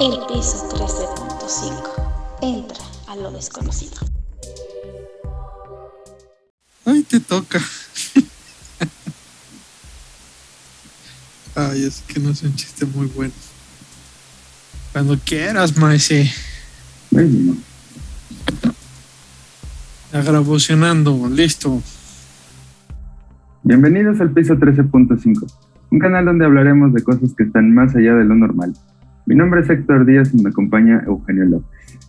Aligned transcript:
El 0.00 0.18
piso 0.28 0.68
13.5. 0.70 2.38
Entra 2.40 2.82
a 3.06 3.16
lo 3.16 3.30
desconocido. 3.32 3.98
Ay, 6.86 7.02
te 7.02 7.20
toca. 7.20 7.58
Ay, 11.54 11.84
es 11.84 12.02
que 12.08 12.18
no 12.18 12.30
es 12.30 12.42
un 12.42 12.56
chiste 12.56 12.86
muy 12.86 13.08
bueno. 13.08 13.34
Cuando 14.92 15.18
quieras, 15.18 15.76
Maese. 15.76 16.32
Bueno, 17.10 17.56
Agrabocionando, 20.14 21.28
listo. 21.28 21.82
bienvenidos 23.64 24.18
al 24.22 24.32
piso 24.32 24.54
13.5, 24.54 25.46
un 25.90 25.98
canal 25.98 26.24
donde 26.24 26.46
hablaremos 26.46 26.94
de 26.94 27.04
cosas 27.04 27.34
que 27.36 27.42
están 27.42 27.74
más 27.74 27.94
allá 27.94 28.14
de 28.14 28.24
lo 28.24 28.34
normal. 28.34 28.74
Mi 29.30 29.36
nombre 29.36 29.60
es 29.60 29.70
Héctor 29.70 30.06
Díaz 30.06 30.34
y 30.34 30.42
me 30.42 30.50
acompaña 30.50 31.04
Eugenio 31.06 31.44
López. 31.44 32.00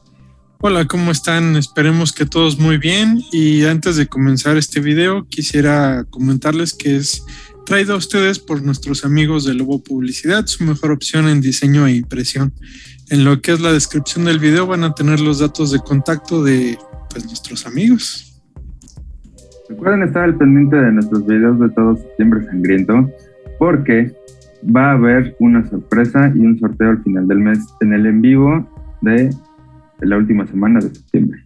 Hola, 0.57 0.87
¿cómo 0.87 1.11
están? 1.11 1.55
Esperemos 1.55 2.13
que 2.13 2.25
todos 2.25 2.57
muy 2.57 2.79
bien. 2.79 3.19
Y 3.31 3.63
antes 3.65 3.95
de 3.95 4.07
comenzar 4.07 4.57
este 4.57 4.79
video, 4.79 5.27
quisiera 5.29 6.03
comentarles 6.09 6.73
que 6.73 6.95
es 6.95 7.23
traído 7.63 7.93
a 7.93 7.97
ustedes 7.97 8.39
por 8.39 8.63
nuestros 8.63 9.05
amigos 9.05 9.45
de 9.45 9.53
Lobo 9.53 9.83
Publicidad, 9.83 10.47
su 10.47 10.63
mejor 10.63 10.89
opción 10.89 11.27
en 11.27 11.41
diseño 11.41 11.85
e 11.85 11.93
impresión. 11.93 12.53
En 13.11 13.23
lo 13.23 13.39
que 13.39 13.51
es 13.51 13.61
la 13.61 13.71
descripción 13.71 14.25
del 14.25 14.39
video 14.39 14.65
van 14.65 14.83
a 14.83 14.95
tener 14.95 15.19
los 15.19 15.37
datos 15.37 15.71
de 15.71 15.77
contacto 15.77 16.43
de 16.43 16.75
pues, 17.11 17.23
nuestros 17.25 17.67
amigos. 17.67 18.41
Recuerden 19.69 20.07
estar 20.07 20.23
al 20.23 20.35
pendiente 20.39 20.75
de 20.75 20.91
nuestros 20.91 21.23
videos 21.27 21.59
de 21.59 21.69
todo 21.69 21.97
septiembre 21.97 22.43
sangriento 22.47 23.11
porque 23.59 24.11
va 24.63 24.91
a 24.91 24.93
haber 24.93 25.35
una 25.39 25.67
sorpresa 25.69 26.31
y 26.35 26.39
un 26.39 26.59
sorteo 26.59 26.89
al 26.89 27.03
final 27.03 27.27
del 27.27 27.39
mes 27.39 27.59
en 27.81 27.93
el 27.93 28.05
en 28.05 28.21
vivo 28.21 28.67
de 29.01 29.29
la 29.99 30.17
última 30.17 30.45
semana 30.47 30.79
de 30.79 30.93
septiembre. 30.93 31.45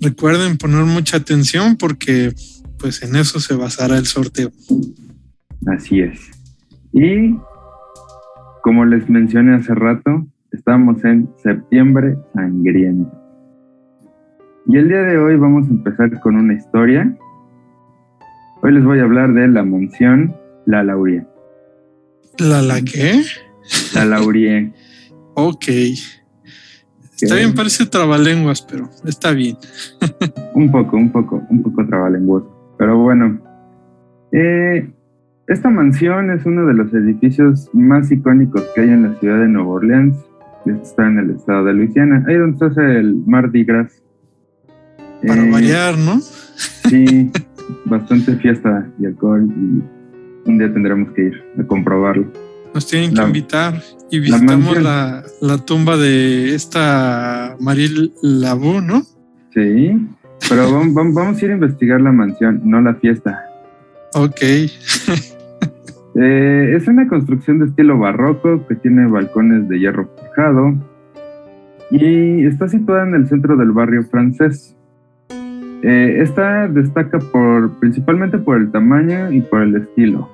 Recuerden 0.00 0.58
poner 0.58 0.84
mucha 0.84 1.16
atención 1.16 1.76
porque 1.76 2.32
pues 2.78 3.02
en 3.02 3.16
eso 3.16 3.40
se 3.40 3.54
basará 3.54 3.96
el 3.96 4.06
sorteo. 4.06 4.50
Así 5.66 6.00
es. 6.00 6.30
Y 6.92 7.36
como 8.62 8.84
les 8.84 9.08
mencioné 9.08 9.54
hace 9.54 9.74
rato, 9.74 10.26
estamos 10.52 11.02
en 11.04 11.28
septiembre 11.42 12.16
sangriento. 12.34 13.10
Y 14.66 14.76
el 14.76 14.88
día 14.88 15.02
de 15.02 15.18
hoy 15.18 15.36
vamos 15.36 15.66
a 15.68 15.70
empezar 15.70 16.20
con 16.20 16.36
una 16.36 16.54
historia. 16.54 17.16
Hoy 18.62 18.72
les 18.72 18.84
voy 18.84 18.98
a 18.98 19.04
hablar 19.04 19.32
de 19.32 19.46
la 19.48 19.62
mansión 19.62 20.34
La 20.66 20.82
Laurie. 20.82 21.24
¿La 22.38 22.62
la 22.62 22.82
qué? 22.82 23.22
La 23.94 24.04
Laurie. 24.04 24.72
Ok. 25.38 25.66
Está 27.20 27.34
bien, 27.34 27.54
parece 27.54 27.84
trabalenguas, 27.84 28.62
pero 28.62 28.88
está 29.04 29.32
bien. 29.32 29.58
un 30.54 30.72
poco, 30.72 30.96
un 30.96 31.12
poco, 31.12 31.42
un 31.50 31.62
poco 31.62 31.86
trabalenguoso. 31.86 32.74
Pero 32.78 32.98
bueno, 32.98 33.38
eh, 34.32 34.90
esta 35.46 35.68
mansión 35.68 36.30
es 36.30 36.46
uno 36.46 36.66
de 36.66 36.72
los 36.74 36.92
edificios 36.94 37.68
más 37.74 38.10
icónicos 38.10 38.62
que 38.74 38.80
hay 38.80 38.88
en 38.88 39.02
la 39.02 39.18
ciudad 39.20 39.40
de 39.40 39.48
Nueva 39.48 39.68
Orleans. 39.68 40.16
Está 40.66 41.06
en 41.06 41.18
el 41.18 41.30
estado 41.30 41.64
de 41.64 41.74
Luisiana, 41.74 42.24
ahí 42.26 42.36
donde 42.36 42.58
se 42.58 42.64
hace 42.64 42.98
el 42.98 43.14
Mardi 43.26 43.64
Gras. 43.64 44.02
Para 45.26 45.46
Eh, 45.46 45.50
variar, 45.50 45.98
¿no? 45.98 46.18
Sí, 46.20 47.30
bastante 47.84 48.36
fiesta 48.36 48.88
y 48.98 49.06
alcohol 49.06 49.46
y 49.50 49.82
un 50.46 50.58
día 50.58 50.72
tendremos 50.72 51.10
que 51.12 51.22
ir 51.22 51.44
a 51.58 51.62
comprobarlo. 51.66 52.26
Nos 52.74 52.86
tienen 52.86 53.14
que 53.14 53.22
invitar 53.22 53.82
y 54.10 54.18
visitamos 54.20 54.82
la, 54.82 55.22
la 55.40 55.58
tumba 55.58 55.96
de 55.96 56.54
esta 56.54 57.56
Maril 57.60 58.12
Labú, 58.22 58.80
¿no? 58.80 59.02
Sí, 59.54 59.96
pero 60.48 60.68
vam- 60.70 60.92
vam- 60.92 61.14
vamos 61.14 61.40
a 61.40 61.44
ir 61.44 61.50
a 61.52 61.54
investigar 61.54 62.00
la 62.00 62.12
mansión, 62.12 62.60
no 62.64 62.80
la 62.80 62.94
fiesta. 62.94 63.42
Ok. 64.14 64.40
Eh, 66.18 66.74
es 66.74 66.88
una 66.88 67.06
construcción 67.08 67.58
de 67.58 67.66
estilo 67.66 67.98
barroco 67.98 68.66
que 68.66 68.74
tiene 68.76 69.06
balcones 69.06 69.68
de 69.68 69.78
hierro 69.78 70.08
forjado 70.16 70.74
y 71.90 72.46
está 72.46 72.68
situada 72.68 73.06
en 73.06 73.14
el 73.16 73.28
centro 73.28 73.54
del 73.54 73.70
barrio 73.72 74.02
francés. 74.04 74.74
Eh, 75.82 76.18
esta 76.22 76.68
destaca 76.68 77.18
por, 77.18 77.70
principalmente 77.80 78.38
por 78.38 78.56
el 78.56 78.70
tamaño 78.70 79.30
y 79.30 79.42
por 79.42 79.60
el 79.60 79.76
estilo, 79.76 80.30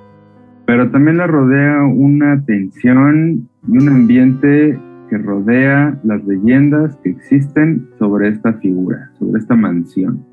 pero 0.65 0.89
también 0.91 1.17
la 1.17 1.27
rodea 1.27 1.83
una 1.83 2.43
tensión 2.45 3.49
y 3.67 3.77
un 3.77 3.89
ambiente 3.89 4.79
que 5.09 5.17
rodea 5.17 5.99
las 6.03 6.23
leyendas 6.25 6.95
que 7.03 7.09
existen 7.09 7.89
sobre 7.99 8.29
esta 8.29 8.53
figura, 8.53 9.11
sobre 9.19 9.39
esta 9.39 9.55
mansión. 9.55 10.25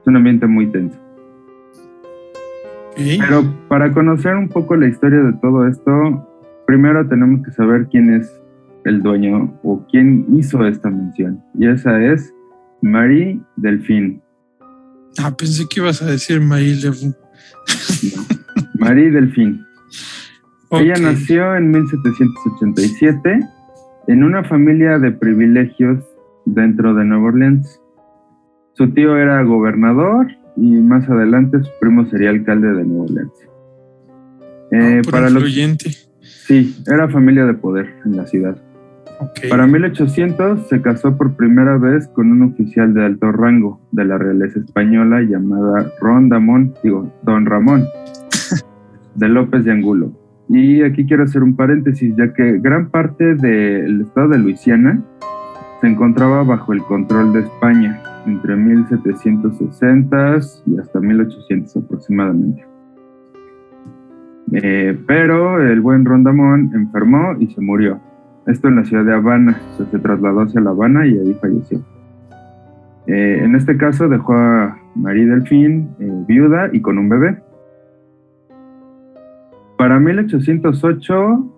Es 0.00 0.06
un 0.06 0.16
ambiente 0.16 0.46
muy 0.46 0.66
tenso. 0.70 0.98
Pero 2.96 3.44
para 3.68 3.90
conocer 3.92 4.36
un 4.36 4.48
poco 4.48 4.76
la 4.76 4.88
historia 4.88 5.20
de 5.20 5.32
todo 5.34 5.66
esto, 5.66 6.28
primero 6.66 7.06
tenemos 7.08 7.44
que 7.44 7.52
saber 7.52 7.88
quién 7.90 8.12
es 8.12 8.30
el 8.84 9.02
dueño 9.02 9.58
o 9.62 9.86
quién 9.90 10.26
hizo 10.36 10.66
esta 10.66 10.90
mención. 10.90 11.42
Y 11.58 11.68
esa 11.68 12.02
es 12.04 12.34
Marie 12.82 13.40
Delphine. 13.56 14.20
Ah, 15.18 15.34
pensé 15.36 15.64
que 15.68 15.80
ibas 15.80 16.02
a 16.02 16.06
decir 16.06 16.40
Maril 16.40 16.82
Labú. 16.82 17.14
No, 18.16 18.22
Marie 18.82 19.10
Delphine. 19.10 19.60
Ella 20.72 20.94
nació 21.00 21.54
en 21.54 21.70
1787 21.70 23.40
en 24.08 24.24
una 24.24 24.42
familia 24.42 24.98
de 24.98 25.12
privilegios 25.12 25.98
dentro 26.46 26.94
de 26.94 27.04
Nueva 27.04 27.28
Orleans. 27.28 27.80
Su 28.72 28.90
tío 28.90 29.16
era 29.16 29.42
gobernador 29.44 30.26
y 30.56 30.70
más 30.80 31.08
adelante 31.08 31.62
su 31.62 31.70
primo 31.80 32.06
sería 32.06 32.30
alcalde 32.30 32.72
de 32.72 32.84
Nueva 32.84 33.04
Orleans. 33.04 33.32
Eh, 34.72 34.98
Ah, 34.98 35.00
por 35.04 35.12
para 35.12 35.30
los 35.30 35.42
influyente. 35.44 35.90
Sí, 36.20 36.82
era 36.86 37.08
familia 37.08 37.44
de 37.44 37.54
poder 37.54 37.94
en 38.04 38.16
la 38.16 38.26
ciudad. 38.26 38.56
Para 39.48 39.68
1800 39.68 40.68
se 40.68 40.82
casó 40.82 41.16
por 41.16 41.36
primera 41.36 41.76
vez 41.76 42.08
con 42.08 42.32
un 42.32 42.42
oficial 42.42 42.92
de 42.94 43.04
alto 43.04 43.30
rango 43.30 43.80
de 43.92 44.04
la 44.04 44.18
realeza 44.18 44.58
española 44.58 45.20
llamada 45.20 45.92
Ron 46.00 46.28
Damón, 46.28 46.74
digo, 46.82 47.12
Don 47.22 47.46
Ramón, 47.46 47.84
de 49.14 49.28
López 49.28 49.64
de 49.64 49.72
Angulo. 49.72 50.12
Y 50.48 50.82
aquí 50.82 51.06
quiero 51.06 51.24
hacer 51.24 51.42
un 51.42 51.56
paréntesis, 51.56 52.14
ya 52.16 52.32
que 52.32 52.58
gran 52.58 52.90
parte 52.90 53.34
del 53.34 54.02
estado 54.02 54.28
de 54.28 54.38
Luisiana 54.38 55.02
se 55.80 55.86
encontraba 55.86 56.42
bajo 56.42 56.72
el 56.72 56.82
control 56.82 57.32
de 57.32 57.40
España 57.40 58.00
entre 58.26 58.56
1760 58.56 60.38
y 60.66 60.78
hasta 60.78 61.00
1800 61.00 61.76
aproximadamente. 61.76 62.64
Eh, 64.52 64.98
pero 65.06 65.60
el 65.60 65.80
buen 65.80 66.04
Rondamón 66.04 66.70
enfermó 66.74 67.34
y 67.38 67.48
se 67.48 67.60
murió. 67.60 68.00
Esto 68.46 68.68
en 68.68 68.76
la 68.76 68.84
ciudad 68.84 69.04
de 69.04 69.14
Habana. 69.14 69.58
O 69.72 69.76
sea, 69.76 69.86
se 69.86 69.98
trasladó 69.98 70.42
hacia 70.42 70.60
La 70.60 70.70
Habana 70.70 71.06
y 71.06 71.18
ahí 71.18 71.36
falleció. 71.40 71.80
Eh, 73.06 73.40
en 73.42 73.56
este 73.56 73.76
caso 73.76 74.08
dejó 74.08 74.34
a 74.34 74.78
Marie 74.94 75.26
Delphine 75.26 75.88
eh, 75.98 76.24
viuda 76.28 76.70
y 76.72 76.80
con 76.80 76.98
un 76.98 77.08
bebé. 77.08 77.41
Para 79.82 79.98
1808, 79.98 81.50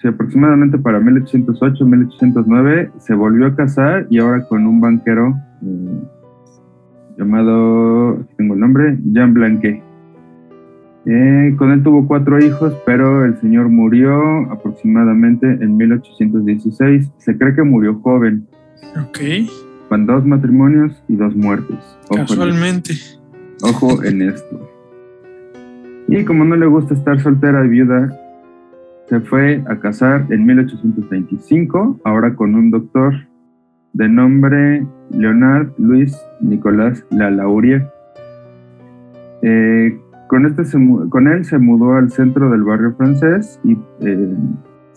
sí, 0.00 0.06
aproximadamente 0.06 0.78
para 0.78 1.00
1808-1809, 1.00 2.92
se 3.00 3.12
volvió 3.12 3.46
a 3.48 3.56
casar 3.56 4.06
y 4.08 4.20
ahora 4.20 4.46
con 4.46 4.68
un 4.68 4.80
banquero 4.80 5.34
eh, 5.60 6.00
llamado, 7.18 8.24
tengo 8.36 8.54
el 8.54 8.60
nombre, 8.60 8.96
Jean 9.02 9.34
Blanquet. 9.34 9.82
Eh, 11.06 11.56
con 11.58 11.72
él 11.72 11.82
tuvo 11.82 12.06
cuatro 12.06 12.38
hijos, 12.38 12.72
pero 12.86 13.24
el 13.24 13.36
señor 13.40 13.68
murió 13.68 14.48
aproximadamente 14.52 15.48
en 15.48 15.76
1816. 15.76 17.10
Se 17.16 17.36
cree 17.36 17.56
que 17.56 17.64
murió 17.64 17.98
joven, 17.98 18.46
Ok. 19.08 19.18
con 19.88 20.06
dos 20.06 20.24
matrimonios 20.24 21.02
y 21.08 21.16
dos 21.16 21.34
muertes. 21.34 21.78
Ojo 22.10 22.14
en, 22.14 22.26
Casualmente. 22.26 22.92
ojo 23.64 24.04
en 24.04 24.22
esto. 24.22 24.69
Y 26.10 26.24
como 26.24 26.44
no 26.44 26.56
le 26.56 26.66
gusta 26.66 26.92
estar 26.94 27.20
soltera 27.20 27.64
y 27.64 27.68
viuda, 27.68 28.08
se 29.06 29.20
fue 29.20 29.62
a 29.68 29.76
casar 29.78 30.26
en 30.30 30.44
1825, 30.44 32.00
ahora 32.02 32.34
con 32.34 32.56
un 32.56 32.72
doctor 32.72 33.14
de 33.92 34.08
nombre 34.08 34.84
Leonard 35.10 35.68
Luis 35.78 36.20
Nicolás 36.40 37.06
Lalaurie. 37.10 37.86
Eh, 39.42 39.96
con, 40.26 40.46
este 40.46 40.64
con 41.10 41.28
él 41.28 41.44
se 41.44 41.58
mudó 41.58 41.94
al 41.94 42.10
centro 42.10 42.50
del 42.50 42.64
barrio 42.64 42.92
francés 42.96 43.60
y 43.62 43.78
eh, 44.00 44.34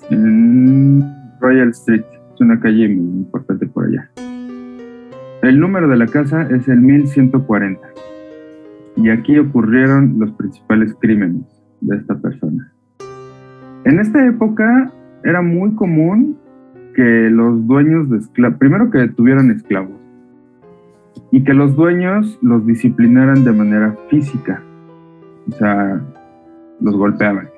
en 0.10 1.04
Royal 1.40 1.70
Street, 1.70 2.06
es 2.34 2.42
una 2.42 2.60
calle 2.60 2.90
muy 2.90 3.20
importante 3.20 3.68
por 3.68 3.86
allá. 3.86 4.10
El 5.44 5.60
número 5.60 5.88
de 5.88 5.96
la 5.96 6.08
casa 6.08 6.42
es 6.50 6.68
el 6.68 6.80
1140 6.82 7.94
y 8.96 9.10
aquí 9.10 9.38
ocurrieron 9.38 10.16
los 10.20 10.32
principales 10.34 10.96
crímenes 11.00 11.46
de 11.82 11.98
esta 11.98 12.16
persona. 12.20 12.72
En 13.86 14.00
esta 14.00 14.26
época 14.26 14.92
era 15.24 15.42
muy 15.42 15.74
común 15.76 16.38
que 16.96 17.30
los 17.30 17.66
dueños 17.66 18.10
de 18.10 18.18
esclavos, 18.18 18.58
primero 18.60 18.92
que 18.92 19.08
tuvieran 19.10 19.52
esclavos, 19.52 20.00
y 21.32 21.44
que 21.44 21.54
los 21.54 21.76
dueños 21.76 22.38
los 22.42 22.66
disciplinaran 22.66 23.44
de 23.44 23.52
manera 23.52 23.96
física, 24.10 24.62
o 25.50 25.52
sea, 25.54 26.02
los 26.80 26.96
golpeaban. 26.96 27.50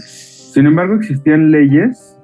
Sin 0.00 0.66
embargo, 0.66 0.94
existían 0.94 1.50
leyes 1.50 2.18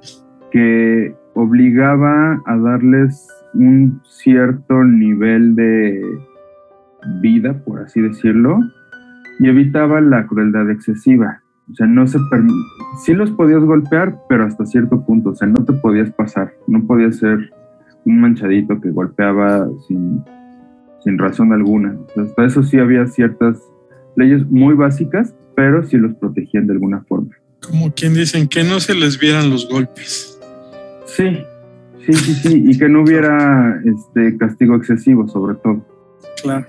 que 0.50 1.15
obligaba 1.35 2.43
a 2.44 2.56
darles 2.59 3.29
un 3.55 4.00
cierto 4.05 4.85
nivel 4.85 5.55
de 5.55 6.03
vida, 7.20 7.55
por 7.64 7.81
así 7.81 8.00
decirlo, 8.00 8.58
y 9.38 9.49
evitaba 9.49 10.00
la 10.00 10.26
crueldad 10.26 10.70
excesiva. 10.70 11.43
O 11.70 11.75
sea, 11.75 11.87
no 11.87 12.06
se 12.06 12.19
sí 13.05 13.12
los 13.12 13.31
podías 13.32 13.62
golpear, 13.64 14.17
pero 14.29 14.44
hasta 14.44 14.64
cierto 14.67 15.05
punto, 15.05 15.31
o 15.31 15.35
sea, 15.35 15.49
no 15.49 15.64
te 15.64 15.73
podías 15.73 16.11
pasar, 16.11 16.53
no 16.69 16.87
podías 16.87 17.17
ser 17.17 17.50
un 18.05 18.20
manchadito 18.20 18.81
que 18.81 18.91
golpeaba 18.91 19.69
sin, 19.88 20.25
sin 21.03 21.19
razón 21.19 21.53
alguna. 21.53 21.97
O 21.99 22.14
sea, 22.14 22.23
hasta 22.23 22.44
eso 22.44 22.62
sí 22.62 22.79
había 22.79 23.06
ciertas 23.09 23.61
leyes 24.14 24.49
muy 24.49 24.75
básicas, 24.75 25.35
pero 25.56 25.82
sí 25.82 25.97
los 25.97 26.14
protegían 26.14 26.69
de 26.69 26.75
alguna 26.75 27.02
forma. 27.09 27.35
Como 27.67 27.93
quien 27.93 28.14
dicen 28.14 28.47
que 28.47 28.62
no 28.62 28.79
se 28.79 28.94
les 28.94 29.19
vieran 29.19 29.50
los 29.50 29.69
golpes. 29.69 30.41
Sí, 31.06 31.38
sí, 32.05 32.12
sí, 32.12 32.35
sí, 32.35 32.64
y 32.67 32.79
que 32.79 32.88
no 32.88 33.02
hubiera 33.02 33.81
este 33.85 34.37
castigo 34.37 34.76
excesivo, 34.76 35.26
sobre 35.26 35.56
todo. 35.56 35.85
Claro. 36.43 36.67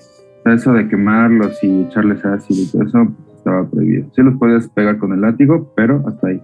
Eso 0.53 0.73
de 0.73 0.87
quemarlos 0.87 1.63
y 1.63 1.83
echarles 1.83 2.23
ácido 2.25 2.61
y 2.61 2.71
todo 2.71 2.83
eso 2.83 3.07
estaba 3.35 3.69
prohibido. 3.69 4.07
Sí 4.15 4.21
los 4.21 4.35
podías 4.37 4.67
pegar 4.69 4.97
con 4.97 5.13
el 5.13 5.21
látigo, 5.21 5.71
pero 5.75 6.03
hasta 6.07 6.27
ahí. 6.27 6.41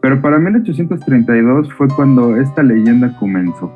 Pero 0.00 0.20
para 0.22 0.38
1832 0.38 1.72
fue 1.74 1.88
cuando 1.88 2.36
esta 2.36 2.62
leyenda 2.62 3.14
comenzó. 3.18 3.72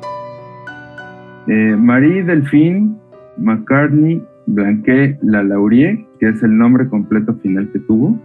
Eh, 1.47 1.75
Marie 1.77 2.23
Delphine 2.23 2.95
McCartney 3.37 4.23
Blanquet 4.47 5.19
Lalaurie, 5.21 6.07
que 6.19 6.29
es 6.29 6.41
el 6.43 6.57
nombre 6.57 6.87
completo 6.87 7.35
final 7.35 7.69
que 7.71 7.79
tuvo, 7.79 8.19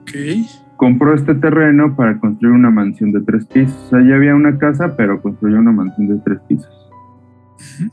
okay. 0.00 0.44
compró 0.76 1.14
este 1.14 1.34
terreno 1.34 1.96
para 1.96 2.18
construir 2.18 2.54
una 2.54 2.70
mansión 2.70 3.12
de 3.12 3.20
tres 3.22 3.46
pisos. 3.46 3.76
O 3.86 3.88
sea, 3.90 4.00
ya 4.06 4.14
había 4.16 4.34
una 4.34 4.58
casa, 4.58 4.96
pero 4.96 5.20
construyó 5.20 5.58
una 5.58 5.72
mansión 5.72 6.08
de 6.08 6.18
tres 6.24 6.40
pisos. 6.48 6.83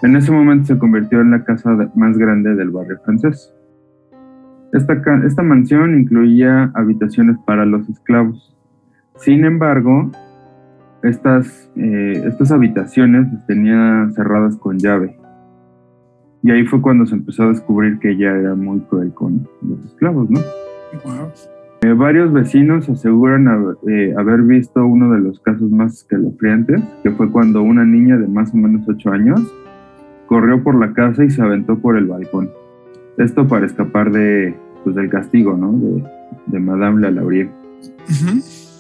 En 0.02 0.16
ese 0.16 0.32
momento 0.32 0.68
se 0.68 0.78
convirtió 0.78 1.22
en 1.22 1.32
la 1.32 1.44
casa 1.44 1.70
más 1.96 2.18
grande 2.18 2.56
del 2.56 2.70
barrio 2.70 3.00
francés. 3.04 3.54
Esta, 4.74 4.94
esta 5.26 5.44
mansión 5.44 6.00
incluía 6.00 6.72
habitaciones 6.74 7.38
para 7.46 7.66
los 7.66 7.88
esclavos. 7.90 8.56
Sin 9.18 9.44
embargo, 9.44 10.10
estas, 11.04 11.70
eh, 11.76 12.24
estas 12.26 12.52
habitaciones 12.52 13.32
las 13.32 13.46
tenía 13.46 14.10
cerradas 14.16 14.56
con 14.58 14.78
llave. 14.78 15.18
Y 16.44 16.52
ahí 16.52 16.66
fue 16.66 16.82
cuando 16.82 17.06
se 17.06 17.16
empezó 17.16 17.44
a 17.44 17.50
descubrir 17.50 18.00
que 18.00 18.12
ella 18.12 18.36
era 18.36 18.56
muy 18.56 18.80
cruel 18.82 19.14
con 19.14 19.48
los 19.62 19.86
esclavos, 19.86 20.30
¿no? 20.30 20.40
Eh, 21.84 21.94
varios 21.94 22.32
vecinos 22.32 22.88
aseguran 22.90 23.76
eh, 23.90 24.14
haber 24.16 24.44
visto 24.44 24.86
uno 24.86 25.12
de 25.16 25.20
los 25.20 25.40
casos 25.40 25.72
más 25.72 25.96
escalofriantes, 25.96 26.80
que 27.02 27.10
fue 27.10 27.32
cuando 27.32 27.64
una 27.64 27.84
niña 27.84 28.18
de 28.18 28.28
más 28.28 28.54
o 28.54 28.58
menos 28.58 28.88
8 28.88 29.10
años 29.10 29.42
corrió 30.28 30.64
por 30.64 30.80
la 30.80 30.94
casa 30.94 31.26
y 31.26 31.32
se 31.32 31.42
aventó 31.42 31.80
por 31.80 31.98
el 31.98 32.06
balcón. 32.06 32.52
Esto 33.18 33.48
para 33.48 33.66
escapar 33.66 34.12
de, 34.12 34.56
pues, 34.84 34.96
del 34.96 35.10
castigo, 35.10 35.58
¿no? 35.58 35.72
De, 35.74 36.04
de 36.46 36.60
Madame 36.60 37.02
la 37.02 37.24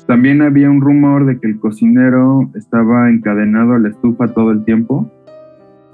También 0.05 0.43
había 0.43 0.69
un 0.69 0.79
rumor 0.79 1.25
de 1.25 1.39
que 1.39 1.47
el 1.47 1.59
cocinero 1.59 2.51
estaba 2.53 3.09
encadenado 3.09 3.73
a 3.73 3.79
la 3.79 3.89
estufa 3.89 4.27
todo 4.27 4.51
el 4.51 4.63
tiempo. 4.63 5.11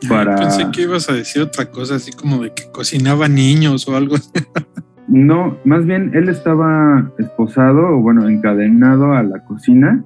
Para... 0.09 0.35
Pensé 0.35 0.65
que 0.73 0.81
ibas 0.81 1.09
a 1.09 1.13
decir 1.13 1.41
otra 1.41 1.71
cosa, 1.71 1.95
así 1.95 2.11
como 2.11 2.43
de 2.43 2.53
que 2.53 2.69
cocinaba 2.69 3.29
niños 3.29 3.87
o 3.87 3.95
algo. 3.95 4.17
no, 5.07 5.57
más 5.63 5.85
bien 5.85 6.11
él 6.13 6.29
estaba 6.29 7.11
esposado 7.17 7.87
o 7.87 8.01
bueno, 8.01 8.27
encadenado 8.27 9.13
a 9.13 9.23
la 9.23 9.43
cocina 9.45 10.03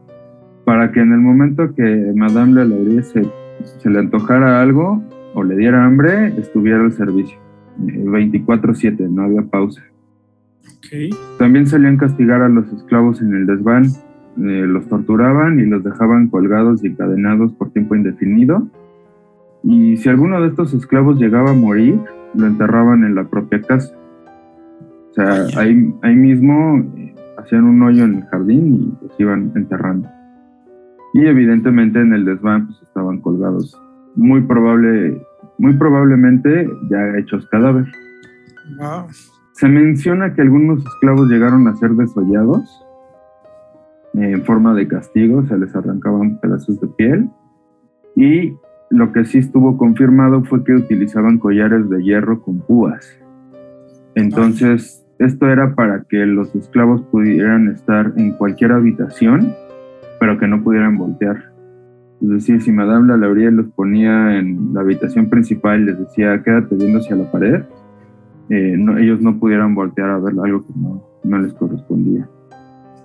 para 0.66 0.92
que 0.92 1.00
en 1.00 1.12
el 1.12 1.20
momento 1.20 1.74
que 1.74 2.14
Madame 2.16 2.66
la 2.66 3.04
se, 3.04 3.26
se 3.64 3.90
le 3.90 4.00
antojara 4.00 4.62
algo 4.62 5.02
o 5.34 5.44
le 5.44 5.56
diera 5.56 5.86
hambre, 5.86 6.28
estuviera 6.38 6.82
al 6.82 6.92
servicio. 6.92 7.38
24/7, 7.80 9.10
no 9.10 9.24
había 9.24 9.42
pausa. 9.44 9.82
También 11.40 11.68
salían 11.68 11.98
castigar 11.98 12.42
a 12.42 12.50
los 12.50 12.72
esclavos 12.74 13.22
en 13.22 13.34
el 13.34 13.46
desván, 13.46 13.86
eh, 13.86 14.66
los 14.68 14.88
torturaban 14.88 15.60
y 15.60 15.66
los 15.66 15.84
dejaban 15.84 16.28
colgados 16.28 16.84
y 16.84 16.88
encadenados 16.88 17.54
por 17.54 17.72
tiempo 17.72 17.96
indefinido. 17.96 18.68
Y 19.64 19.98
si 19.98 20.10
alguno 20.10 20.42
de 20.42 20.48
estos 20.48 20.74
esclavos 20.74 21.18
llegaba 21.20 21.52
a 21.52 21.56
morir, 21.56 22.00
lo 22.34 22.46
enterraban 22.46 23.04
en 23.04 23.16
la 23.16 23.26
propia 23.26 23.62
casa. 23.62 23.96
O 25.12 25.14
sea, 25.14 25.62
ahí, 25.62 25.94
ahí 26.04 26.16
mismo 26.16 26.80
eh, 26.98 27.14
hacían 27.38 27.66
un 27.66 27.84
hoyo 27.84 28.06
en 28.06 28.16
el 28.16 28.26
jardín 28.26 28.96
y 29.02 29.06
los 29.06 29.20
iban 29.20 29.52
enterrando. 29.56 30.10
Y 31.14 31.26
evidentemente 31.26 32.00
en 32.00 32.14
el 32.14 32.24
desván 32.24 32.68
pues, 32.68 32.82
estaban 32.82 33.20
colgados. 33.20 33.78
Muy 34.16 34.42
probable, 34.42 35.22
muy 35.58 35.74
probablemente 35.74 36.70
ya 36.90 37.18
hechos 37.18 37.46
cadáver. 37.48 37.86
Se 39.54 39.68
menciona 39.68 40.34
que 40.34 40.42
algunos 40.42 40.86
esclavos 40.86 41.30
llegaron 41.30 41.68
a 41.68 41.76
ser 41.76 41.92
desollados 41.92 42.64
eh, 44.14 44.32
en 44.32 44.44
forma 44.44 44.74
de 44.74 44.88
castigo, 44.88 45.46
se 45.46 45.58
les 45.58 45.76
arrancaban 45.76 46.40
pedazos 46.40 46.80
de 46.80 46.88
piel 46.88 47.30
y 48.16 48.54
lo 48.90 49.12
que 49.14 49.26
sí 49.26 49.38
estuvo 49.38 49.78
confirmado 49.78 50.44
fue 50.44 50.64
que 50.64 50.74
utilizaban 50.74 51.38
collares 51.38 51.90
de 51.90 52.04
hierro 52.04 52.42
con 52.42 52.60
púas. 52.60 53.18
Entonces, 54.16 55.01
esto 55.26 55.48
era 55.48 55.76
para 55.76 56.04
que 56.10 56.26
los 56.26 56.54
esclavos 56.56 57.02
pudieran 57.04 57.70
estar 57.70 58.12
en 58.18 58.32
cualquier 58.32 58.72
habitación, 58.72 59.54
pero 60.20 60.40
que 60.40 60.48
no 60.48 60.64
pudieran 60.64 60.98
voltear. 60.98 61.52
Es 62.22 62.30
decir, 62.30 62.62
si 62.62 62.72
Madame 62.72 63.18
Laurier 63.18 63.54
los 63.54 63.68
ponía 63.68 64.38
en 64.38 64.74
la 64.74 64.82
habitación 64.82 65.30
principal 65.30 65.82
y 65.82 65.86
les 65.86 66.00
decía, 66.00 66.42
quédate 66.44 66.76
viendo 66.76 67.00
hacia 67.00 67.16
la 67.16 67.32
pared, 67.32 67.64
eh, 68.50 68.76
ellos 69.00 69.22
no 69.22 69.40
pudieran 69.40 69.76
voltear 69.76 70.10
a 70.10 70.18
ver 70.18 70.34
algo 70.44 70.66
que 70.66 70.74
no, 71.24 71.38
les 71.40 71.54
correspondía. 71.54 72.28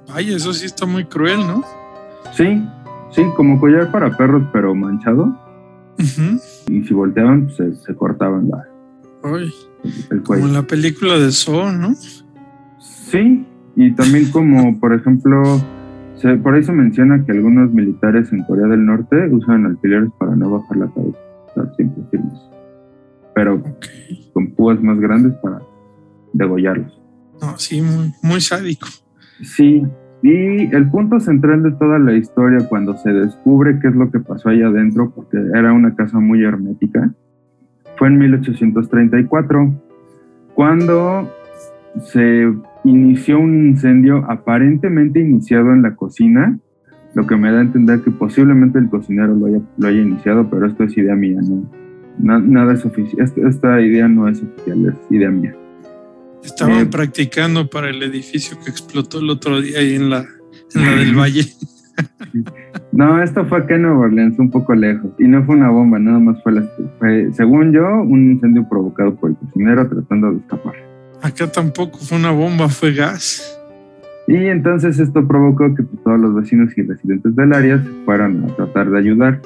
Ay, 0.08 0.32
eso 0.32 0.52
sí 0.52 0.66
está 0.66 0.86
muy 0.86 1.04
cruel, 1.04 1.40
¿no? 1.40 1.62
Sí, 2.32 2.62
sí, 3.10 3.22
como 3.36 3.60
collar 3.60 3.90
para 3.90 4.16
perros, 4.16 4.42
pero 4.52 4.74
manchado. 4.74 5.36
Y 6.68 6.82
si 6.82 6.94
volteaban, 6.94 7.46
pues, 7.46 7.82
se, 7.82 7.94
cortaban 7.94 8.48
la, 8.48 8.66
el 9.34 10.22
cuello. 10.22 10.42
Como 10.42 10.54
la 10.54 10.62
película 10.62 11.18
de 11.18 11.32
Saw, 11.32 11.72
¿no? 11.72 11.94
Sí, 12.78 13.46
y 13.76 13.92
también 13.92 14.30
como, 14.30 14.78
por 14.80 14.94
ejemplo, 14.94 15.42
por 16.42 16.54
ahí 16.54 16.62
se 16.62 16.72
menciona 16.72 17.24
que 17.24 17.32
algunos 17.32 17.72
militares 17.72 18.32
en 18.32 18.42
Corea 18.44 18.66
del 18.66 18.84
Norte 18.84 19.28
usan 19.30 19.66
alfileres 19.66 20.10
para 20.18 20.34
no 20.34 20.50
bajar 20.50 20.76
la 20.76 20.88
cabeza, 20.88 21.18
estar 21.48 21.76
siempre 21.76 22.02
firmes 22.10 22.40
pero 23.36 23.62
con 24.32 24.46
púas 24.52 24.82
más 24.82 24.98
grandes 24.98 25.34
para 25.42 25.60
degollarlos. 26.32 26.98
No, 27.42 27.58
sí, 27.58 27.82
muy, 27.82 28.10
muy 28.22 28.40
sádico. 28.40 28.88
Sí, 29.42 29.86
y 30.22 30.74
el 30.74 30.88
punto 30.90 31.20
central 31.20 31.62
de 31.62 31.72
toda 31.72 31.98
la 31.98 32.14
historia, 32.14 32.66
cuando 32.66 32.96
se 32.96 33.12
descubre 33.12 33.78
qué 33.78 33.88
es 33.88 33.94
lo 33.94 34.10
que 34.10 34.20
pasó 34.20 34.48
ahí 34.48 34.62
adentro, 34.62 35.12
porque 35.14 35.36
era 35.54 35.74
una 35.74 35.94
casa 35.94 36.18
muy 36.18 36.42
hermética, 36.42 37.12
fue 37.96 38.08
en 38.08 38.18
1834, 38.18 39.74
cuando 40.54 41.30
se 42.04 42.52
inició 42.84 43.38
un 43.38 43.68
incendio 43.68 44.24
aparentemente 44.28 45.20
iniciado 45.20 45.72
en 45.72 45.82
la 45.82 45.94
cocina, 45.94 46.58
lo 47.14 47.26
que 47.26 47.36
me 47.36 47.50
da 47.50 47.58
a 47.58 47.62
entender 47.62 48.02
que 48.02 48.10
posiblemente 48.10 48.78
el 48.78 48.88
cocinero 48.90 49.34
lo 49.34 49.46
haya, 49.46 49.60
lo 49.78 49.88
haya 49.88 50.00
iniciado, 50.00 50.48
pero 50.50 50.66
esto 50.66 50.84
es 50.84 50.96
idea 50.96 51.14
mía, 51.14 51.40
¿no? 51.42 51.66
nada 52.18 52.74
es 52.74 52.84
oficial. 52.84 53.30
Esta, 53.48 53.80
idea 53.80 54.08
no 54.08 54.28
es 54.28 54.42
oficial, 54.42 54.86
es 54.88 54.94
idea 55.10 55.30
mía. 55.30 55.54
Estaban 56.42 56.80
eh, 56.80 56.86
practicando 56.86 57.68
para 57.68 57.90
el 57.90 58.02
edificio 58.02 58.58
que 58.62 58.70
explotó 58.70 59.18
el 59.20 59.30
otro 59.30 59.60
día 59.60 59.80
ahí 59.80 59.94
en 59.94 60.10
la, 60.10 60.26
en 60.74 60.82
la 60.82 60.96
del 60.96 61.14
Valle. 61.18 61.46
No, 62.96 63.22
esto 63.22 63.44
fue 63.44 63.58
acá 63.58 63.74
en 63.74 63.82
Nueva 63.82 64.06
Orleans, 64.06 64.38
un 64.38 64.50
poco 64.50 64.74
lejos. 64.74 65.10
Y 65.18 65.28
no 65.28 65.44
fue 65.44 65.54
una 65.54 65.68
bomba, 65.68 65.98
nada 65.98 66.18
más 66.18 66.42
fue, 66.42 66.52
la, 66.52 66.66
según 67.32 67.70
yo, 67.72 67.86
un 67.86 68.32
incendio 68.32 68.66
provocado 68.66 69.14
por 69.16 69.30
el 69.30 69.36
cocinero 69.36 69.86
tratando 69.86 70.32
de 70.32 70.38
escapar. 70.38 70.74
Acá 71.20 71.46
tampoco 71.46 71.98
fue 71.98 72.16
una 72.16 72.30
bomba, 72.30 72.68
fue 72.70 72.94
gas. 72.94 73.60
Y 74.26 74.46
entonces 74.46 74.98
esto 74.98 75.28
provocó 75.28 75.74
que 75.74 75.82
pues, 75.82 76.02
todos 76.02 76.18
los 76.18 76.34
vecinos 76.34 76.76
y 76.78 76.82
residentes 76.82 77.36
del 77.36 77.52
área 77.52 77.78
se 77.82 77.90
fueran 78.06 78.44
a 78.44 78.56
tratar 78.56 78.88
de 78.90 78.98
ayudar. 78.98 79.42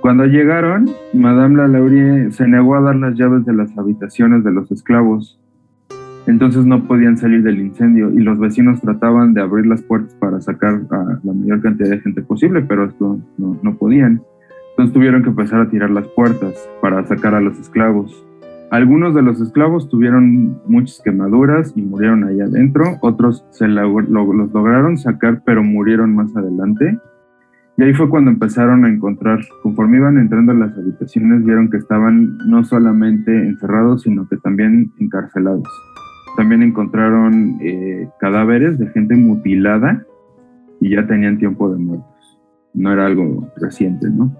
Cuando 0.00 0.24
llegaron, 0.24 0.90
Madame 1.14 1.56
Lalaurie 1.56 2.32
se 2.32 2.48
negó 2.48 2.74
a 2.74 2.80
dar 2.80 2.96
las 2.96 3.14
llaves 3.14 3.44
de 3.44 3.52
las 3.52 3.78
habitaciones 3.78 4.42
de 4.42 4.50
los 4.50 4.72
esclavos 4.72 5.39
Entonces 6.26 6.66
no 6.66 6.86
podían 6.86 7.16
salir 7.16 7.42
del 7.42 7.60
incendio 7.60 8.10
y 8.10 8.18
los 8.22 8.38
vecinos 8.38 8.80
trataban 8.80 9.34
de 9.34 9.40
abrir 9.40 9.66
las 9.66 9.82
puertas 9.82 10.14
para 10.14 10.40
sacar 10.40 10.80
a 10.90 11.18
la 11.22 11.32
mayor 11.32 11.62
cantidad 11.62 11.90
de 11.90 12.00
gente 12.00 12.22
posible, 12.22 12.62
pero 12.62 12.84
esto 12.84 13.18
no, 13.38 13.58
no 13.62 13.76
podían. 13.76 14.22
Entonces 14.70 14.92
tuvieron 14.92 15.22
que 15.22 15.30
empezar 15.30 15.60
a 15.60 15.70
tirar 15.70 15.90
las 15.90 16.06
puertas 16.08 16.54
para 16.80 17.04
sacar 17.06 17.34
a 17.34 17.40
los 17.40 17.58
esclavos. 17.58 18.24
Algunos 18.70 19.16
de 19.16 19.22
los 19.22 19.40
esclavos 19.40 19.88
tuvieron 19.88 20.60
muchas 20.66 21.00
quemaduras 21.02 21.72
y 21.74 21.82
murieron 21.82 22.22
ahí 22.22 22.40
adentro, 22.40 22.98
otros 23.00 23.44
se 23.50 23.66
los 23.66 24.08
lograron 24.08 24.96
sacar 24.96 25.42
pero 25.44 25.64
murieron 25.64 26.14
más 26.14 26.34
adelante. 26.36 26.96
Y 27.76 27.82
ahí 27.82 27.94
fue 27.94 28.08
cuando 28.08 28.30
empezaron 28.30 28.84
a 28.84 28.88
encontrar, 28.88 29.40
conforme 29.62 29.96
iban 29.96 30.18
entrando 30.18 30.52
a 30.52 30.54
las 30.54 30.76
habitaciones, 30.76 31.44
vieron 31.44 31.68
que 31.68 31.78
estaban 31.78 32.38
no 32.46 32.62
solamente 32.62 33.32
encerrados, 33.34 34.02
sino 34.02 34.28
que 34.28 34.36
también 34.36 34.92
encarcelados. 34.98 35.68
También 36.36 36.62
encontraron 36.62 37.58
eh, 37.60 38.08
cadáveres 38.18 38.78
de 38.78 38.86
gente 38.88 39.14
mutilada 39.16 40.04
y 40.80 40.90
ya 40.90 41.06
tenían 41.06 41.38
tiempo 41.38 41.70
de 41.70 41.78
muertos. 41.78 42.40
No 42.72 42.92
era 42.92 43.06
algo 43.06 43.48
reciente, 43.56 44.08
¿no? 44.08 44.34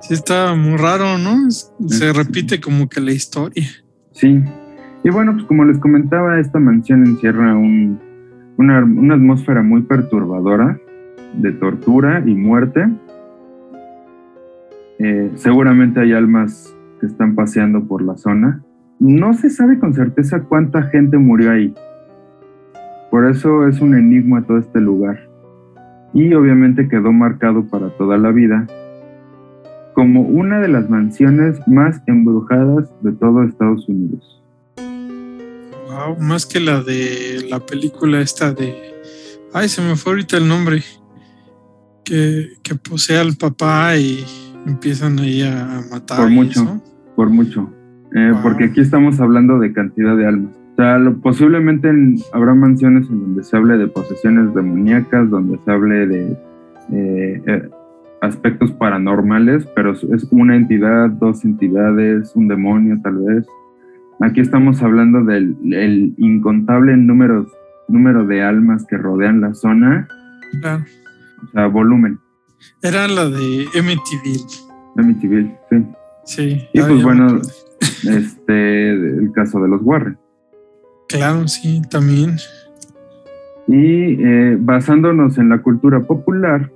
Sí, 0.00 0.14
está 0.14 0.54
muy 0.54 0.76
raro, 0.76 1.18
¿no? 1.18 1.50
Se 1.50 2.12
repite 2.12 2.60
como 2.60 2.88
que 2.88 3.00
la 3.00 3.12
historia. 3.12 3.66
Sí. 4.12 4.42
Y 5.02 5.10
bueno, 5.10 5.32
pues 5.32 5.44
como 5.44 5.64
les 5.64 5.78
comentaba, 5.78 6.38
esta 6.38 6.58
mansión 6.58 7.06
encierra 7.06 7.56
un, 7.56 7.98
una, 8.58 8.84
una 8.84 9.14
atmósfera 9.14 9.62
muy 9.62 9.82
perturbadora 9.82 10.78
de 11.34 11.52
tortura 11.52 12.22
y 12.24 12.34
muerte. 12.34 12.88
Eh, 14.98 15.30
seguramente 15.34 16.00
hay 16.00 16.12
almas 16.12 16.76
que 17.00 17.06
están 17.06 17.34
paseando 17.34 17.84
por 17.86 18.02
la 18.02 18.16
zona 18.16 18.62
no 19.00 19.32
se 19.32 19.48
sabe 19.48 19.78
con 19.78 19.94
certeza 19.94 20.42
cuánta 20.42 20.82
gente 20.82 21.16
murió 21.16 21.52
ahí. 21.52 21.74
Por 23.10 23.28
eso 23.28 23.66
es 23.66 23.80
un 23.80 23.94
enigma 23.94 24.46
todo 24.46 24.58
este 24.58 24.78
lugar. 24.78 25.18
Y 26.12 26.34
obviamente 26.34 26.86
quedó 26.86 27.10
marcado 27.10 27.64
para 27.64 27.88
toda 27.96 28.18
la 28.18 28.30
vida 28.30 28.66
como 29.94 30.20
una 30.20 30.60
de 30.60 30.68
las 30.68 30.90
mansiones 30.90 31.66
más 31.66 32.02
embrujadas 32.06 32.90
de 33.00 33.12
todo 33.12 33.42
Estados 33.42 33.88
Unidos. 33.88 34.42
Wow, 34.76 36.18
más 36.20 36.44
que 36.44 36.60
la 36.60 36.82
de 36.82 37.46
la 37.48 37.58
película 37.60 38.20
esta 38.20 38.52
de... 38.52 38.74
Ay, 39.54 39.68
se 39.70 39.80
me 39.80 39.96
fue 39.96 40.12
ahorita 40.12 40.36
el 40.36 40.46
nombre. 40.46 40.82
Que, 42.04 42.48
posee 42.88 43.18
al 43.18 43.36
papá 43.36 43.96
y 43.96 44.24
empiezan 44.66 45.18
ahí 45.18 45.42
a 45.42 45.82
matar. 45.90 46.18
Por 46.18 46.30
mucho, 46.30 46.82
por 47.14 47.30
mucho. 47.30 47.70
Eh, 48.14 48.32
porque 48.42 48.64
aquí 48.64 48.80
estamos 48.80 49.20
hablando 49.20 49.58
de 49.58 49.72
cantidad 49.72 50.16
de 50.16 50.26
almas. 50.26 50.52
O 50.72 50.76
sea, 50.76 50.98
posiblemente 51.22 51.90
habrá 52.32 52.54
mansiones 52.54 53.08
en 53.10 53.20
donde 53.20 53.44
se 53.44 53.56
hable 53.56 53.76
de 53.76 53.86
posesiones 53.86 54.54
demoníacas, 54.54 55.28
donde 55.30 55.58
se 55.64 55.70
hable 55.70 56.06
de 56.06 56.38
eh, 56.92 57.42
eh, 57.46 57.70
aspectos 58.20 58.72
paranormales, 58.72 59.66
pero 59.76 59.92
es 59.92 60.26
una 60.30 60.56
entidad, 60.56 61.10
dos 61.10 61.44
entidades, 61.44 62.32
un 62.34 62.48
demonio 62.48 62.98
tal 63.02 63.18
vez. 63.18 63.46
Aquí 64.20 64.40
estamos 64.40 64.82
hablando 64.82 65.24
del 65.24 65.56
incontable 66.18 66.96
número, 66.96 67.46
número 67.88 68.26
de 68.26 68.42
almas 68.42 68.84
que 68.86 68.98
rodean 68.98 69.40
la 69.40 69.54
zona. 69.54 70.08
Claro. 70.60 70.84
O 71.44 71.50
sea, 71.52 71.66
volumen. 71.66 72.18
Era 72.82 73.08
la 73.08 73.28
de 73.28 73.66
Amityville. 73.78 74.46
Amityville, 74.96 75.56
sí. 75.70 75.86
Sí. 76.24 76.68
Y 76.72 76.80
pues 76.80 77.02
bueno, 77.02 77.40
este, 77.80 78.90
el 78.90 79.32
caso 79.34 79.60
de 79.60 79.68
los 79.68 79.80
Warren. 79.82 80.18
Claro, 81.08 81.48
sí, 81.48 81.82
también. 81.90 82.36
Y 83.66 84.22
eh, 84.24 84.56
basándonos 84.60 85.38
en 85.38 85.48
la 85.48 85.62
cultura 85.62 86.00
popular, 86.00 86.70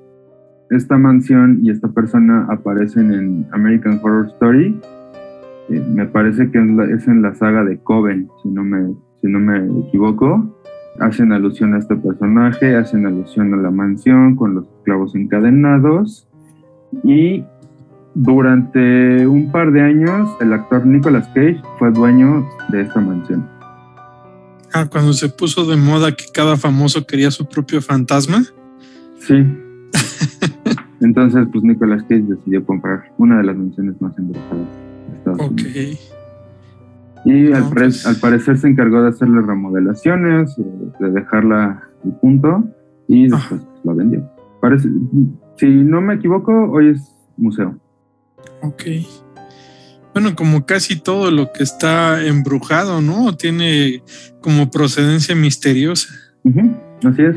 esta 0.71 0.99
mansión 0.99 1.61
y 1.63 1.71
esta 1.71 1.89
persona 1.89 2.47
aparecen 2.51 3.13
en 3.13 3.47
American 3.53 4.01
Horror 4.03 4.27
Story. 4.29 4.81
Eh, 5.71 5.87
me 5.89 6.07
parece 6.07 6.51
que 6.51 6.59
es 6.59 7.07
en 7.09 7.23
la 7.23 7.35
saga 7.35 7.65
de 7.65 7.79
Coven, 7.79 8.29
si 8.43 8.49
no 8.49 8.65
me, 8.65 8.95
si 9.21 9.29
no 9.29 9.41
me 9.41 9.87
equivoco. 9.87 10.54
Hacen 11.01 11.33
alusión 11.33 11.75
a 11.75 11.79
este 11.79 11.97
personaje, 11.97 12.77
hacen 12.77 13.07
alusión 13.07 13.53
a 13.55 13.57
la 13.57 13.71
mansión 13.71 14.37
con 14.37 14.55
los 14.55 14.67
esclavos 14.79 15.15
encadenados. 15.15 16.29
Y 17.03 17.45
durante 18.15 19.27
un 19.27 19.51
par 19.51 19.73
de 19.73 19.83
años, 19.83 20.31
el 20.41 20.53
actor 20.53 20.87
Nicolas 20.87 21.27
Cage 21.29 21.61
fue 21.79 21.91
dueño 21.91 22.49
de 22.69 22.83
esta 22.83 23.01
mansión. 23.01 23.49
Ah, 24.73 24.87
cuando 24.91 25.13
se 25.13 25.29
puso 25.29 25.67
de 25.67 25.77
moda 25.77 26.13
que 26.13 26.25
cada 26.33 26.57
famoso 26.57 27.07
quería 27.07 27.31
su 27.31 27.47
propio 27.47 27.81
fantasma. 27.81 28.45
Sí. 29.19 29.35
Entonces, 31.01 31.47
pues 31.53 31.65
Nicolas 31.65 32.03
Cage 32.03 32.23
decidió 32.23 32.65
comprar 32.65 33.13
una 33.19 33.39
de 33.39 33.45
las 33.45 33.57
mansiones 33.57 34.01
más 34.01 34.17
embrujadas 34.19 34.67
de 35.09 35.17
Estados 35.17 35.41
Ok. 35.41 36.14
Y 37.25 37.53
al, 37.53 37.71
pues 37.71 38.07
al, 38.07 38.17
parecer 38.17 38.59
se 38.59 38.69
encargó 38.69 39.03
de 39.03 39.09
hacerle 39.09 39.41
remodelaciones, 39.41 40.59
eh, 40.59 40.65
de 41.01 41.11
dejarla 41.11 41.83
al 42.05 42.21
punto 42.21 42.65
y 43.09 43.33
ah. 43.33 43.37
después 43.37 43.61
la 43.83 43.93
vendió. 43.95 44.31
Parece, 44.61 44.89
si 45.57 45.67
no 45.67 46.01
me 46.01 46.15
equivoco, 46.15 46.53
hoy 46.71 46.91
es 46.91 47.15
museo. 47.37 47.79
Ok. 48.63 48.83
Bueno, 50.13 50.37
como 50.37 50.65
casi 50.65 50.97
todo 50.97 51.31
lo 51.31 51.53
que 51.53 51.65
está 51.65 52.25
embrujado, 52.25 53.01
¿no? 53.01 53.37
Tiene 53.37 54.03
como 54.41 54.71
procedencia 54.71 55.35
misteriosa. 55.35 56.15
Así 57.05 57.23
es. 57.23 57.37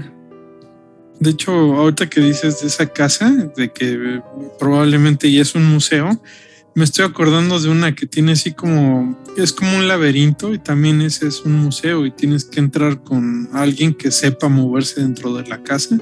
De 1.19 1.31
hecho, 1.31 1.51
ahorita 1.51 2.07
que 2.07 2.21
dices 2.21 2.61
de 2.61 2.67
esa 2.67 2.85
casa, 2.85 3.31
de 3.55 3.69
que 3.69 4.21
probablemente 4.59 5.31
ya 5.31 5.41
es 5.41 5.55
un 5.55 5.65
museo, 5.65 6.21
me 6.75 6.83
estoy 6.83 7.05
acordando 7.05 7.59
de 7.59 7.69
una 7.69 7.95
que 7.95 8.05
tiene 8.05 8.33
así 8.33 8.53
como, 8.53 9.17
es 9.43 9.53
como 9.53 9.77
un 9.77 9.87
laberinto 9.87 10.53
y 10.53 10.59
también 10.59 11.01
ese 11.01 11.27
es 11.27 11.43
un 11.45 11.53
museo 11.53 12.05
y 12.05 12.11
tienes 12.11 12.45
que 12.45 12.59
entrar 12.59 13.03
con 13.03 13.49
alguien 13.53 13.93
que 13.93 14.11
sepa 14.11 14.49
moverse 14.49 15.01
dentro 15.01 15.33
de 15.35 15.47
la 15.47 15.63
casa 15.63 15.97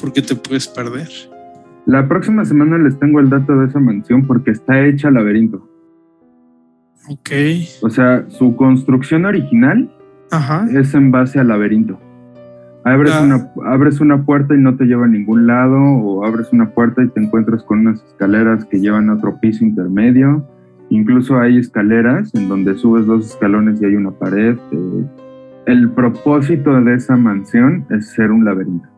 porque 0.00 0.22
te 0.22 0.34
puedes 0.34 0.68
perder. 0.68 1.08
La 1.86 2.06
próxima 2.06 2.44
semana 2.44 2.78
les 2.78 2.98
tengo 2.98 3.20
el 3.20 3.30
dato 3.30 3.56
de 3.56 3.66
esa 3.66 3.80
mansión 3.80 4.26
porque 4.26 4.50
está 4.50 4.84
hecha 4.84 5.10
laberinto. 5.10 5.68
Ok. 7.08 7.30
O 7.80 7.90
sea, 7.90 8.26
su 8.28 8.54
construcción 8.56 9.24
original 9.24 9.90
es 10.72 10.94
en 10.94 11.10
base 11.10 11.38
al 11.38 11.48
laberinto. 11.48 11.98
Abres, 12.84 13.14
una, 13.20 13.50
abres 13.66 14.00
una 14.00 14.24
puerta 14.24 14.54
y 14.54 14.58
no 14.58 14.76
te 14.76 14.84
lleva 14.84 15.04
a 15.04 15.08
ningún 15.08 15.46
lado, 15.46 15.78
o 15.78 16.24
abres 16.24 16.48
una 16.52 16.70
puerta 16.70 17.02
y 17.02 17.08
te 17.08 17.20
encuentras 17.20 17.62
con 17.62 17.80
unas 17.80 18.02
escaleras 18.02 18.64
que 18.64 18.80
llevan 18.80 19.10
a 19.10 19.14
otro 19.14 19.38
piso 19.40 19.64
intermedio. 19.64 20.46
Incluso 20.90 21.38
hay 21.38 21.58
escaleras 21.58 22.34
en 22.34 22.48
donde 22.48 22.76
subes 22.76 23.06
dos 23.06 23.26
escalones 23.26 23.80
y 23.80 23.86
hay 23.86 23.94
una 23.94 24.10
pared. 24.10 24.56
Eh, 24.72 25.04
el 25.66 25.90
propósito 25.90 26.80
de 26.80 26.94
esa 26.94 27.16
mansión 27.16 27.86
es 27.90 28.10
ser 28.10 28.30
un 28.30 28.44
laberinto. 28.44 28.88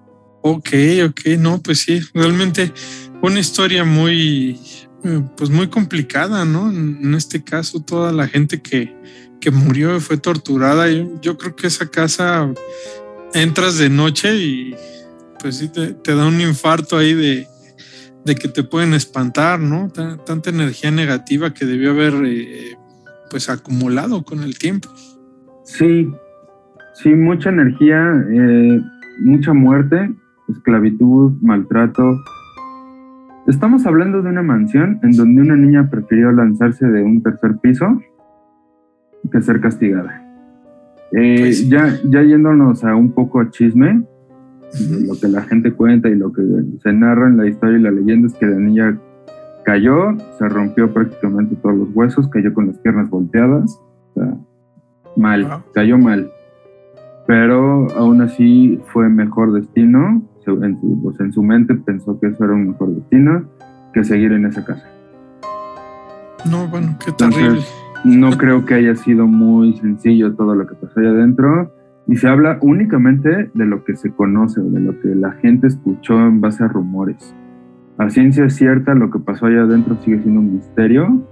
Ok, 0.42 0.68
ok, 1.09 1.20
no, 1.38 1.61
pues 1.61 1.80
sí, 1.80 2.00
realmente 2.14 2.73
una 3.20 3.40
historia 3.40 3.85
muy, 3.85 4.59
eh, 5.04 5.23
pues 5.37 5.50
muy 5.50 5.68
complicada, 5.68 6.44
¿no? 6.44 6.70
En 6.70 7.14
este 7.14 7.42
caso, 7.42 7.80
toda 7.80 8.12
la 8.12 8.26
gente 8.26 8.62
que, 8.62 8.94
que 9.40 9.50
murió 9.50 9.97
y 9.97 10.00
fue 10.00 10.18
torturada, 10.18 10.88
yo, 10.90 11.38
creo 11.38 11.56
que 11.56 11.66
esa 11.66 11.90
casa 11.90 12.52
entras 13.35 13.78
de 13.78 13.88
noche 13.88 14.37
y 14.37 14.75
pues 15.40 15.56
sí 15.56 15.68
te, 15.68 16.14
da 16.14 16.26
un 16.26 16.40
infarto 16.40 16.99
ahí 16.99 17.14
de, 17.14 17.49
que 18.24 18.48
te 18.48 18.62
pueden 18.62 18.94
espantar, 18.94 19.60
¿no? 19.60 19.88
Tanta 19.88 20.50
energía 20.50 20.90
negativa 20.90 21.52
que 21.52 21.64
debió 21.64 21.90
haber 21.90 22.14
eh, 22.24 22.76
pues 23.30 23.48
acumulado 23.48 24.22
con 24.24 24.42
el 24.42 24.58
tiempo. 24.58 24.88
Sí, 25.64 26.10
sí, 26.94 27.10
mucha 27.10 27.50
energía, 27.50 28.24
eh, 28.30 28.80
mucha 29.20 29.52
muerte, 29.52 30.12
esclavitud, 30.48 31.32
maltrato. 31.40 32.20
Estamos 33.46 33.86
hablando 33.86 34.22
de 34.22 34.28
una 34.28 34.42
mansión 34.42 35.00
en 35.02 35.12
donde 35.12 35.42
una 35.42 35.56
niña 35.56 35.88
prefirió 35.90 36.30
lanzarse 36.32 36.86
de 36.86 37.02
un 37.02 37.22
tercer 37.22 37.56
piso 37.62 38.00
que 39.30 39.40
ser 39.40 39.60
castigada. 39.60 40.26
Eh, 41.12 41.36
pues 41.40 41.68
ya, 41.68 41.98
ya 42.04 42.22
yéndonos 42.22 42.84
a 42.84 42.94
un 42.94 43.12
poco 43.12 43.40
a 43.40 43.50
chisme, 43.50 44.02
lo 44.78 45.18
que 45.20 45.28
la 45.28 45.42
gente 45.42 45.72
cuenta 45.72 46.08
y 46.08 46.14
lo 46.14 46.32
que 46.32 46.42
se 46.82 46.92
narra 46.92 47.28
en 47.28 47.36
la 47.36 47.46
historia 47.46 47.78
y 47.78 47.82
la 47.82 47.90
leyenda 47.90 48.28
es 48.28 48.34
que 48.34 48.46
la 48.46 48.56
niña 48.56 48.98
cayó, 49.64 50.16
se 50.38 50.48
rompió 50.48 50.92
prácticamente 50.92 51.56
todos 51.56 51.76
los 51.76 51.88
huesos, 51.94 52.28
cayó 52.28 52.52
con 52.54 52.68
las 52.68 52.78
piernas 52.78 53.10
volteadas, 53.10 53.80
mal, 55.16 55.64
cayó 55.74 55.98
mal. 55.98 56.30
Pero 57.26 57.86
aún 57.96 58.22
así 58.22 58.80
fue 58.92 59.08
mejor 59.08 59.52
destino, 59.52 60.22
en 60.46 60.80
su, 60.80 61.00
pues 61.02 61.20
en 61.20 61.32
su 61.32 61.42
mente 61.42 61.74
pensó 61.74 62.18
que 62.18 62.28
eso 62.28 62.44
era 62.44 62.54
un 62.54 62.68
mejor 62.68 62.94
destino 62.94 63.44
que 63.92 64.04
seguir 64.04 64.32
en 64.32 64.46
esa 64.46 64.64
casa. 64.64 64.84
No, 66.50 66.66
bueno, 66.68 66.96
qué 67.04 67.12
terrible. 67.12 67.60
No 68.04 68.30
creo 68.38 68.64
que 68.64 68.74
haya 68.74 68.96
sido 68.96 69.26
muy 69.26 69.76
sencillo 69.76 70.34
todo 70.34 70.54
lo 70.54 70.66
que 70.66 70.74
pasó 70.74 71.00
allá 71.00 71.10
adentro. 71.10 71.70
Y 72.11 72.17
se 72.17 72.26
habla 72.26 72.59
únicamente 72.61 73.52
de 73.55 73.64
lo 73.67 73.85
que 73.85 73.95
se 73.95 74.11
conoce 74.11 74.61
o 74.61 74.64
de 74.64 74.81
lo 74.81 75.00
que 75.00 75.14
la 75.14 75.31
gente 75.35 75.69
escuchó 75.69 76.19
en 76.19 76.40
base 76.40 76.64
a 76.64 76.67
rumores. 76.67 77.37
A 77.99 78.11
ciencia 78.11 78.50
cierta, 78.50 78.95
lo 78.95 79.12
que 79.12 79.21
pasó 79.21 79.47
allá 79.47 79.62
adentro 79.62 79.97
sigue 80.02 80.21
siendo 80.21 80.40
un 80.40 80.55
misterio 80.55 81.25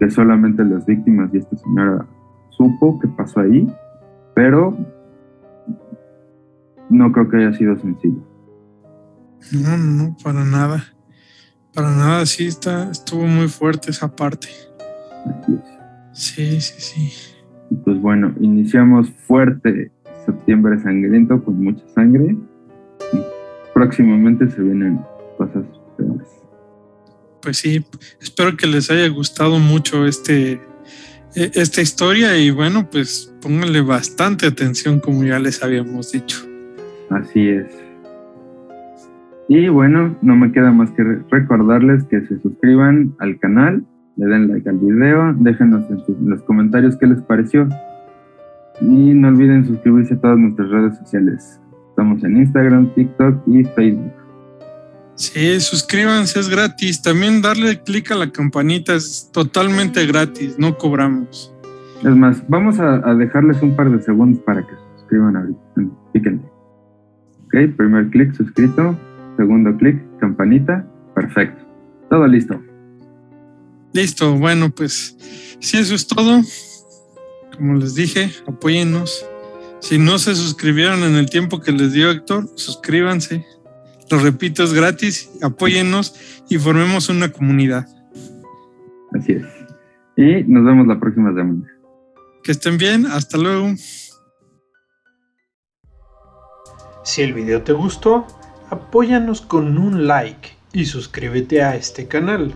que 0.00 0.10
solamente 0.10 0.64
las 0.64 0.86
víctimas 0.86 1.28
y 1.34 1.36
esta 1.36 1.54
señora 1.58 2.06
supo 2.48 2.98
que 2.98 3.08
pasó 3.08 3.40
ahí, 3.40 3.70
pero 4.34 4.74
no 6.88 7.12
creo 7.12 7.28
que 7.28 7.36
haya 7.36 7.52
sido 7.52 7.76
sencillo. 7.76 8.26
No, 9.52 9.76
no, 9.76 10.16
para 10.24 10.46
nada. 10.46 10.82
Para 11.74 11.90
nada, 11.90 12.24
sí 12.24 12.46
está, 12.46 12.90
estuvo 12.90 13.26
muy 13.26 13.48
fuerte 13.48 13.90
esa 13.90 14.16
parte. 14.16 14.48
Sí, 16.12 16.58
sí, 16.58 16.80
sí. 16.80 17.12
Pues 17.84 18.00
bueno, 18.00 18.32
iniciamos 18.40 19.10
fuerte 19.10 19.92
septiembre 20.26 20.78
sangriento 20.80 21.42
con 21.42 21.62
mucha 21.62 21.86
sangre. 21.88 22.36
Y 23.12 23.18
próximamente 23.72 24.48
se 24.50 24.62
vienen 24.62 25.00
cosas 25.38 25.64
peores. 25.96 26.28
Pues 27.40 27.58
sí, 27.58 27.84
espero 28.20 28.56
que 28.56 28.66
les 28.66 28.90
haya 28.90 29.08
gustado 29.08 29.58
mucho 29.58 30.06
este 30.06 30.60
e, 31.34 31.50
esta 31.54 31.80
historia 31.80 32.36
y 32.36 32.50
bueno, 32.50 32.88
pues 32.90 33.32
pónganle 33.40 33.80
bastante 33.80 34.46
atención 34.46 35.00
como 35.00 35.24
ya 35.24 35.38
les 35.38 35.62
habíamos 35.62 36.12
dicho. 36.12 36.38
Así 37.10 37.48
es. 37.48 37.72
Y 39.48 39.68
bueno, 39.68 40.16
no 40.22 40.34
me 40.34 40.50
queda 40.50 40.72
más 40.72 40.90
que 40.90 41.04
recordarles 41.30 42.04
que 42.04 42.20
se 42.26 42.40
suscriban 42.40 43.14
al 43.20 43.38
canal 43.38 43.84
le 44.16 44.26
den 44.26 44.48
like 44.48 44.68
al 44.68 44.78
video, 44.78 45.34
déjenos 45.38 45.84
en, 45.90 46.30
los 46.30 46.42
comentarios 46.42 46.96
qué 46.96 47.06
les 47.06 47.20
pareció. 47.22 47.68
Y 48.80 49.14
no 49.14 49.28
olviden 49.28 49.66
suscribirse 49.66 50.14
a 50.14 50.20
todas 50.20 50.38
nuestras 50.38 50.68
redes 50.70 50.98
sociales. 50.98 51.60
Estamos 51.90 52.22
en 52.24 52.36
Instagram, 52.36 52.94
TikTok 52.94 53.42
y 53.48 53.64
Facebook. 53.64 54.12
Sí, 55.16 55.60
suscríbanse, 55.60 56.40
es 56.40 56.48
gratis. 56.48 57.00
También 57.00 57.40
darle 57.40 57.82
clic 57.82 58.10
a 58.10 58.16
la 58.16 58.30
campanita 58.30 58.94
es 58.94 59.30
totalmente 59.32 60.04
gratis, 60.06 60.58
no 60.58 60.76
cobramos. 60.76 61.54
Es 62.04 62.14
más, 62.14 62.42
vamos 62.48 62.78
a, 62.78 62.98
dejarles 63.14 63.62
un 63.62 63.74
par 63.74 63.90
de 63.90 64.02
segundos 64.02 64.42
para 64.42 64.60
que 64.60 64.74
se 64.74 64.98
suscriban 64.98 65.36
ahorita. 65.36 65.60
Píquenle. 66.12 66.42
Ok, 67.46 67.76
primer 67.76 68.08
clic, 68.10 68.34
suscrito. 68.34 68.98
Segundo 69.38 69.74
clic, 69.78 69.98
campanita. 70.18 70.86
Perfecto. 71.14 71.64
Todo 72.10 72.26
listo. 72.26 72.62
Listo, 73.94 74.34
bueno, 74.36 74.68
pues 74.70 75.16
si 75.60 75.78
eso 75.78 75.94
es 75.94 76.06
todo. 76.06 76.42
Como 77.56 77.74
les 77.74 77.94
dije, 77.94 78.30
apóyennos. 78.46 79.24
Si 79.80 79.98
no 79.98 80.18
se 80.18 80.34
suscribieron 80.34 81.02
en 81.02 81.14
el 81.14 81.30
tiempo 81.30 81.60
que 81.60 81.72
les 81.72 81.92
dio 81.92 82.10
Héctor, 82.10 82.48
suscríbanse. 82.54 83.46
Lo 84.10 84.18
repito, 84.18 84.62
es 84.62 84.72
gratis. 84.72 85.30
Apóyennos 85.42 86.14
y 86.48 86.58
formemos 86.58 87.08
una 87.08 87.30
comunidad. 87.30 87.86
Así 89.12 89.32
es. 89.32 89.44
Y 90.16 90.44
nos 90.44 90.64
vemos 90.64 90.86
la 90.86 90.98
próxima 90.98 91.30
semana. 91.30 91.66
Que 92.42 92.52
estén 92.52 92.78
bien. 92.78 93.06
Hasta 93.06 93.36
luego. 93.38 93.74
Si 97.04 97.22
el 97.22 97.34
video 97.34 97.62
te 97.62 97.72
gustó, 97.72 98.26
apóyanos 98.70 99.40
con 99.40 99.78
un 99.78 100.06
like 100.06 100.50
y 100.72 100.86
suscríbete 100.86 101.62
a 101.62 101.76
este 101.76 102.06
canal. 102.06 102.54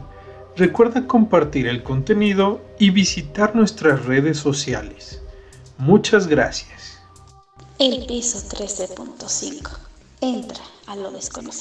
Recuerda 0.60 1.06
compartir 1.06 1.66
el 1.68 1.82
contenido 1.82 2.60
y 2.78 2.90
visitar 2.90 3.56
nuestras 3.56 4.04
redes 4.04 4.36
sociales. 4.36 5.22
Muchas 5.78 6.26
gracias. 6.26 7.00
El 7.78 8.04
piso 8.04 8.36
13.5. 8.46 9.70
Entra 10.20 10.62
a 10.86 10.96
lo 10.96 11.12
desconocido. 11.12 11.60